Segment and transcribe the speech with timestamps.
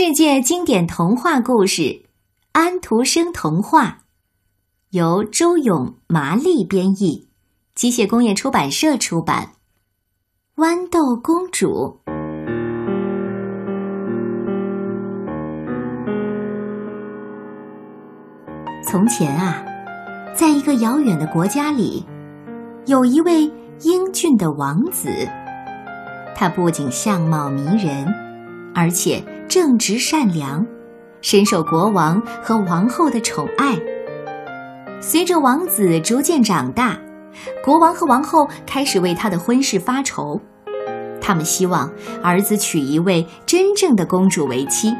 [0.00, 1.82] 世界经典童话故事
[2.52, 3.84] 《安徒生童话》，
[4.90, 7.26] 由周勇、麻丽编译，
[7.74, 9.54] 机械工业出版社出版。
[10.54, 11.98] 豌豆公主。
[18.84, 19.64] 从前啊，
[20.32, 22.06] 在一个遥远的国家里，
[22.86, 25.10] 有一位英俊的王子，
[26.36, 28.06] 他不仅相貌迷人，
[28.72, 29.20] 而且。
[29.48, 30.64] 正直善良，
[31.22, 33.76] 深受国王和王后的宠爱。
[35.00, 36.98] 随着王子逐渐长大，
[37.64, 40.40] 国王和王后开始为他的婚事发愁。
[41.20, 41.90] 他们希望
[42.22, 44.94] 儿子娶一位真正的公主为妻。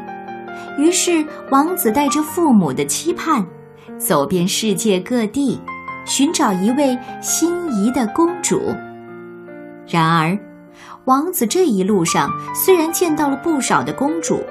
[0.77, 3.45] 于是，王子带着父母的期盼，
[3.97, 5.59] 走遍世界各地，
[6.05, 8.61] 寻找一位心仪的公主。
[9.87, 10.37] 然而，
[11.05, 14.43] 王子这一路上虽然见到了不少的公主，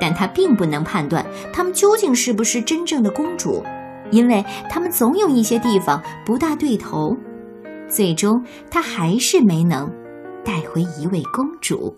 [0.00, 3.64] 但他并不能判断她们究竟是不是真正的公主，
[4.10, 7.16] 因为他们总有一些地方不大对头。
[7.88, 9.90] 最终，他还是没能
[10.44, 11.96] 带回一位公主。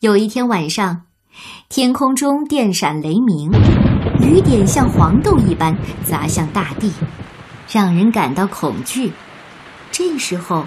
[0.00, 1.02] 有一天晚上，
[1.68, 3.50] 天空中电闪雷鸣，
[4.22, 6.92] 雨点像黄豆一般砸向大地，
[7.70, 9.12] 让人感到恐惧。
[9.90, 10.64] 这时候，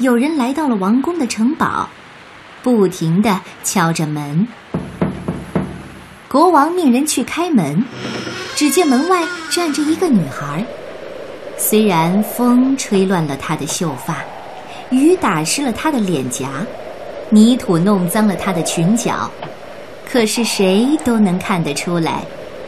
[0.00, 1.86] 有人来到了王宫的城堡，
[2.62, 4.48] 不停地敲着门。
[6.26, 7.84] 国王命人去开门，
[8.56, 10.64] 只见门外站着一个女孩。
[11.58, 14.24] 虽然风吹乱了她的秀发，
[14.88, 16.48] 雨打湿了她的脸颊，
[17.28, 19.30] 泥土弄脏了她的裙角，
[20.10, 22.24] 可是谁都能看得出来，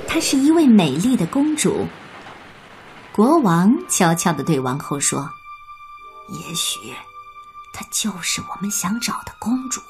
[0.06, 1.86] 她是一位美丽的公主。
[3.10, 5.30] 国王悄悄地对王后说
[6.28, 6.78] ：“也许。”
[7.72, 9.80] 她就是我们想找的公主。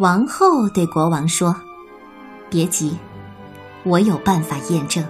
[0.00, 1.54] 王后对国王说
[2.48, 2.96] ：“别急，
[3.84, 5.04] 我有办法验证。”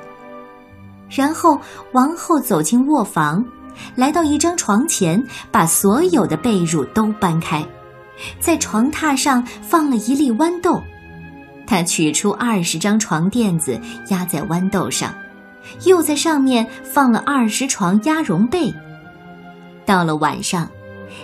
[1.11, 1.61] 然后
[1.93, 3.45] 王后走进卧房，
[3.95, 7.67] 来到一张床前，把所有的被褥都搬开，
[8.41, 10.83] 在床榻上放了一粒豌豆。
[11.67, 15.15] 她取出二十张床垫子压在豌豆上，
[15.85, 18.73] 又在上面放了二十床鸭绒被。
[19.85, 20.67] 到了晚上。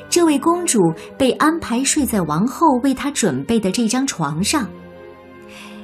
[0.08, 0.80] 这位公主
[1.18, 4.68] 被安排睡在王后为她准备的这张床上。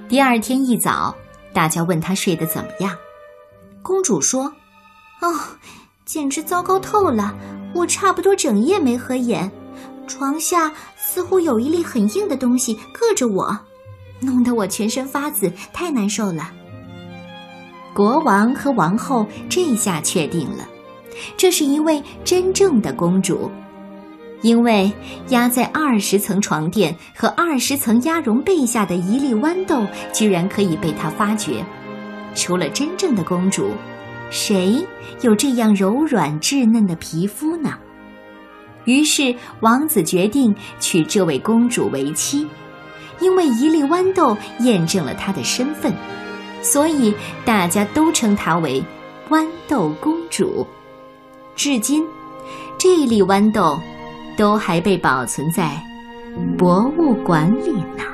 [0.09, 1.15] 第二天一早，
[1.53, 2.97] 大家问她睡得怎么样，
[3.83, 4.53] 公主说
[5.23, 5.35] ：“哦，
[6.05, 7.35] 简直糟糕透了！
[7.75, 9.51] 我差不多整夜没合眼，
[10.07, 13.57] 床下似乎有一粒很硬的东西硌着我，
[14.21, 16.51] 弄得我全身发紫，太难受了。”
[17.95, 20.67] 国王和王后这下确定了，
[21.37, 23.51] 这是一位真正的公主。
[24.43, 24.91] 因为
[25.29, 31.65] 压在二十层床垫和二十层鸭绒被下的一粒豌豆，居然可以被他发觉。
[32.35, 33.71] 除了真正的公主，
[34.31, 34.83] 谁
[35.21, 37.75] 有这样柔软稚嫩的皮肤呢？
[38.85, 42.47] 于是王子决定娶这位公主为妻，
[43.21, 45.93] 因为一粒豌豆验证了她的身份，
[46.63, 47.15] 所以
[47.45, 48.83] 大家都称她为
[49.29, 50.67] 豌豆公主。
[51.55, 52.03] 至今，
[52.79, 53.79] 这一粒豌豆。
[54.41, 55.79] 都还被保存在
[56.57, 58.10] 博物馆里呢。